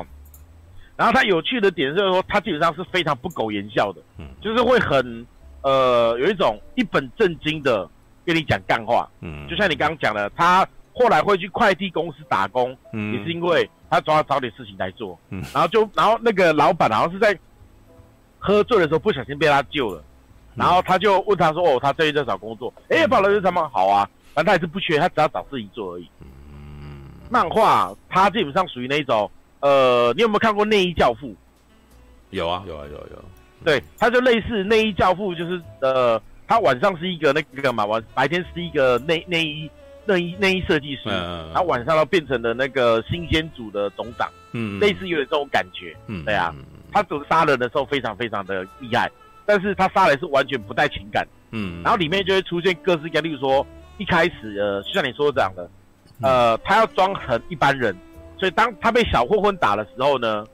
[0.96, 5.26] 然后他有趣的点就是说，他基本上是非常不苟言笑的，嗯，就是会很，
[5.64, 7.88] 呃，有一种一本正经的
[8.24, 17.36] 跟你讲干话，嗯，就像你刚刚讲的，他后来会去快递公司打工，嗯，也是因为他总要找点事情来做，嗯，然后就然后那个老板好像是在
[18.38, 20.04] 喝醉的时候不小心被他救了，
[20.54, 23.68] 然后他就问他说，哦，他最近在找工作，哎，跑了是什么？
[23.72, 29.30] 好啊，反正他也是不缺，他只要找事情做而已，嗯，漫画他基本上属于那一种。
[29.60, 31.28] 呃，你有没有看过《内衣教父》？
[32.28, 33.24] 有啊，有啊，有啊有。
[33.64, 39.70] 对，他就类似《内衣教父》，就是呃，他晚上是一个那个嘛，晚白天是一个内内衣
[40.04, 46.54] 内衣内衣设计师，嗯，他晚上要变成了那个新鲜组的总长，嗯，类似有点这种感觉，嗯，对啊，
[46.92, 49.10] 他总杀人的时候非常非常的厉害，
[49.46, 55.70] 但是他杀人是完全不带情感，嗯，然后里面就会出现各式各样，例如说一开始呃，就像你说的这样的，
[56.20, 57.96] 呃，他要装成一般人。
[58.36, 60.44] 所以当他被小混混打的时候呢，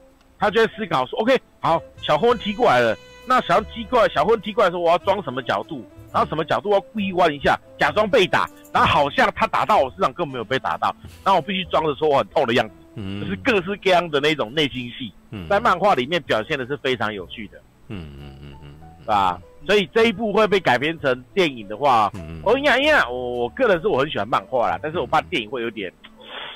[0.41, 5.85] 他就在思考说：“OK，好，小混混踢过来了，那小踢过来，小混混踢过来的时候，我要装什么角度？
[6.11, 6.69] 然后什么角度？
[6.71, 19.39] 我要故意弯一下，假装被打，然后好像他打到我身上，根本没有被打到，然后我必须装着说我很痛的样子，嗯，就是各式各样的那种内心戏，嗯，在漫画里面表现的是非常有趣的，嗯嗯嗯嗯，是吧？
[19.67, 25.93] 所以这一部会被改编成电影的话，嗯，我呀呀，我我个人是我很喜欢漫画啦，但是我怕电影会有点。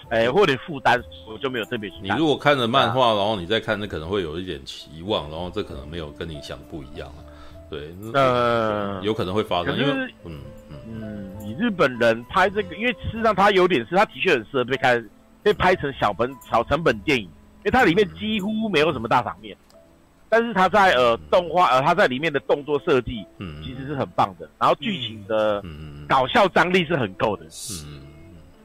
[0.10, 2.16] 哎、欸，会有点负担，我就没有特别去看。
[2.16, 2.38] 你如果。
[2.38, 7.26] 看了漫画，然后你再看，那可能会有一点期望，然后这可能没有跟你想的不一样啊。
[7.72, 10.40] 对，呃，有可能会发生，因为嗯
[10.70, 10.78] 嗯。
[10.88, 15.04] 嗯，你日本人拍这个，因为事实上他有点是，他的确很适合被开
[15.42, 19.58] 被拍成小本小成本电影，因为它里面几乎没有什么大场面，
[20.30, 25.64] 但是他在呃动画呃他在里面的动作设计，嗯，其实是很棒的，然后剧情的
[26.08, 28.05] 搞笑张力是很够的，嗯。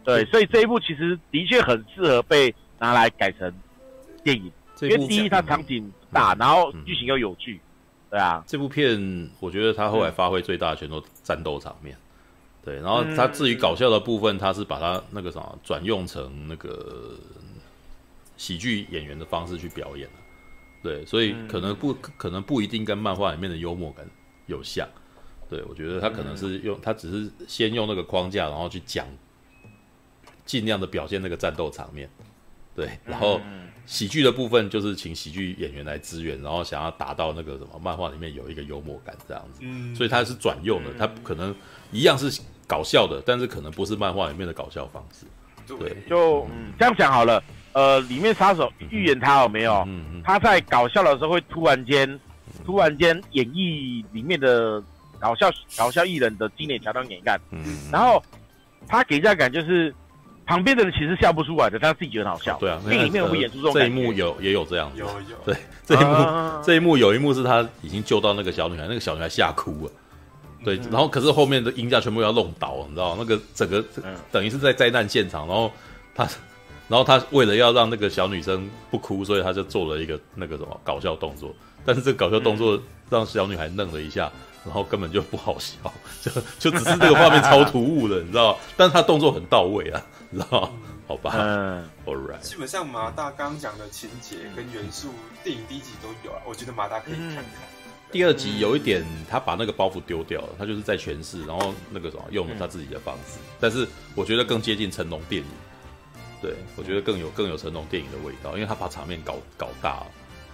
[0.02, 3.52] 对，所以这一部其实的确很适合被拿来改成
[4.24, 7.60] 电影，因为第一它场景大，然后剧情又有趣，
[8.08, 8.42] 对啊。
[8.46, 11.94] 这部片我觉得它后来发挥最大的全都战斗场面，
[12.64, 17.14] 对，然后它至于搞笑的部分，它是把它那个什么转用成那个
[18.38, 20.08] 喜剧演员的方式去表演，
[20.82, 24.08] 对，所以可能不可能不一定跟漫画里面的幽默感
[24.46, 24.88] 有像，
[25.50, 29.06] 对，我觉得他可能是用他只是先用那个框架，然后去讲。
[30.50, 32.10] 尽量的表现那个战斗场面，
[32.74, 33.40] 对，然后
[33.86, 41.54] 喜剧的部分就是请喜剧演员来支援，然后想要达到那个什么漫画里面有一个幽默感这样子，嗯，所以它是转用的，它可能
[41.92, 45.24] 一样是搞笑的，但是可能不是漫画里面的搞笑方式，
[45.68, 46.72] 对，就嗯。
[46.76, 47.40] 这样讲好了，
[47.72, 49.84] 呃，里面杀手预言他有没有？
[49.86, 52.18] 嗯嗯，他在搞笑的时候会突然间
[52.66, 54.82] 突然间演绎里面的
[55.20, 58.20] 搞笑搞笑艺人的经典桥段给你看，嗯，然后
[58.88, 59.94] 他给人家感就是。
[60.51, 62.59] 旁边的人其实笑不出来的，他自己觉得很好笑。
[62.59, 64.98] 对啊，电影里面会演出这种、呃、这一幕有也有这样子。
[64.98, 65.36] 有有。
[65.44, 69.92] 对，这一幕、啊、这一幕有一幕是他已经救到那个小女孩，那个小女孩吓哭了。
[70.64, 73.84] 对，嗯、然后可是后面的音架全部要弄倒，你知道那个整个
[74.32, 75.70] 等于是在灾难现场，然后
[76.14, 76.28] 他，
[76.88, 81.55] 然后他为了要让那个小女生不哭，所以他就做了一个那个什么搞笑动作。
[81.84, 84.28] 但是这个搞笑动作让小女孩愣了一下。
[84.62, 85.90] 然后根本就不好笑，
[86.20, 88.59] 就就只是这个画面超突兀的，你知道？
[88.76, 89.98] 但是他动作很到位啊，
[90.31, 90.72] 你知道？
[91.07, 92.39] 好吧，嗯，All right。
[92.41, 95.11] 基本上马大刚刚讲的情节跟元素，
[95.43, 97.45] 电影第一集都有啊，我觉得马大可以看看。
[98.12, 105.49] 第二集有一点，他把那个包袱丢掉了，他就是在诠释，然后那个什么用了他自己的方式，嗯、但是我觉得更接近成龙电影，
[106.41, 110.07] 对，我觉得更有更有成龙电影的味道，因为他把场面搞搞大了，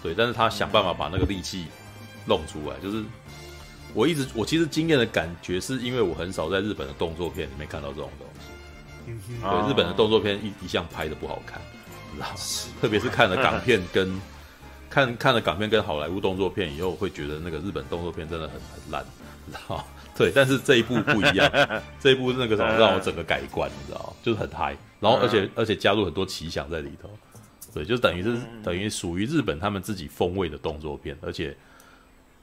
[0.02, 1.66] 对，但是他想办法把那个力气
[2.26, 3.02] 弄出来，就是
[3.94, 8.35] 我一直我其实惊艳的感觉是因为我很少在日本的动作片里面看到这种东西，嗯、
[9.06, 11.60] 对，日本的动作片一一向拍的不好看，
[12.14, 12.34] 知道吗？
[12.80, 14.20] 特别是看了港片 跟。
[14.88, 19.04] 看看了港片跟好莱坞动作片以后，会觉得那个日本动作片真的很很烂，
[19.44, 19.84] 你知道？
[20.16, 21.50] 对，但是这一部不一样，
[22.00, 24.16] 这一部那个什么让我整个改观，你知道？
[24.22, 27.10] 就是很嗨，然后而且而且加入很多奇想在里头，
[27.74, 31.54] 对，就等于是等于属于日本他们自己风味的动作片，而且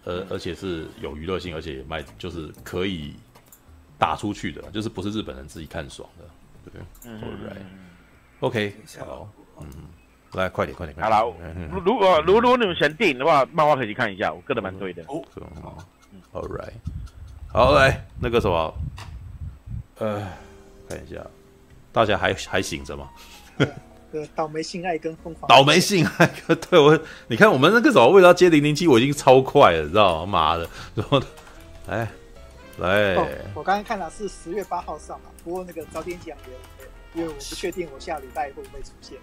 [0.04, 3.16] 呃而且是有娱乐性，而且也卖就是可以
[3.98, 6.23] 打出去的，就是不是日本人自己看爽的，
[6.74, 9.30] 对，Alright，OK，好，
[9.62, 9.68] 嗯。
[10.34, 11.00] 来，快点，快点！
[11.00, 11.32] 好了，
[11.86, 15.04] 如果如如果你们选电影的话，漫画可以去看一下，我个人蛮对的。
[15.08, 15.24] 哦，
[15.62, 15.78] 好
[16.42, 16.74] ，All right，
[17.48, 18.74] 好来，那个什么，
[20.00, 20.28] 呃，
[20.90, 21.24] 看一下，
[21.92, 23.08] 大家还还醒着吗？
[23.60, 26.26] 呃，倒霉性爱跟疯狂，倒霉性爱，
[26.68, 30.32] 对我，你看我们那个什么，为了要接零零七，我已经超快了，你知道吗？
[30.32, 31.22] 妈的，然后，
[32.80, 39.18] 来，来，我刚刚看了是十月八号上嘛，不过那个早点讲也，因为我不确定我下礼拜会不会出现。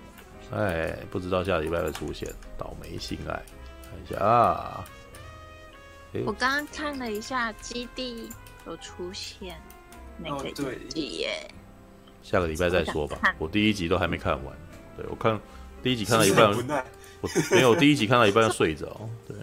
[0.52, 3.32] 哎，不知道下礼拜会出现倒霉心爱，
[3.82, 4.84] 看一下啊。
[6.26, 8.28] 我刚刚看了一下，基地
[8.66, 9.56] 有出现
[10.16, 10.50] 那个
[10.88, 11.48] 集耶。
[12.22, 14.56] 下个礼拜再说吧，我第一集都还没看完。
[14.96, 15.40] 对，我看
[15.82, 16.50] 第一集看到一半，
[17.20, 19.08] 我没有第一集看到一半要睡着。
[19.26, 19.36] 对，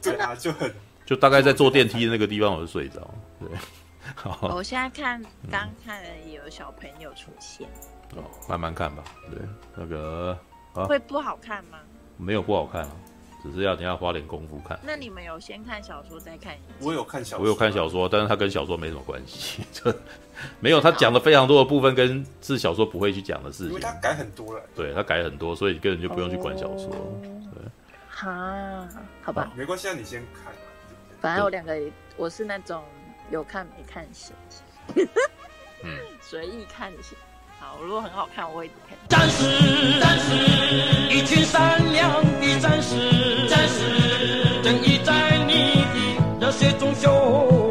[0.00, 0.74] 对啊，就很
[1.04, 3.08] 就大概在坐电梯的那个地方我就睡着。
[3.40, 3.48] 对，
[4.14, 4.54] 好。
[4.54, 7.68] 我现在看刚看了有小朋友出现。
[8.16, 9.02] 哦，慢慢看吧。
[9.30, 9.40] 对，
[9.74, 10.38] 那个。
[10.74, 11.78] 啊、会不好看吗？
[12.16, 12.90] 没有不好看啊，
[13.42, 14.76] 只是要等下花点功夫看。
[14.82, 16.56] 那你们有先看小说再看？
[16.80, 19.94] 我有看小说，我有看小说，但是它跟小说没什么关系， 就
[20.58, 23.68] 没有他讲的非常多的部分跟是小说不会去讲的事情。
[23.68, 26.88] 因为他改很多了，对他改很多，所以根本就不用去管小说。
[26.88, 27.62] 哦、对，
[28.08, 28.88] 哈，
[29.22, 30.52] 好吧，没关系，啊，你先看。
[31.24, 31.74] 反正我两个，
[32.18, 32.84] 我是那种
[33.30, 34.36] 有看没看行，
[36.20, 37.16] 随意看行。
[37.58, 38.98] 好，如果很好看，我会看。
[39.08, 40.34] 战士，战士，
[41.08, 45.86] 一群善良的战士，战士，正义在你
[46.38, 47.63] 的热血中汹。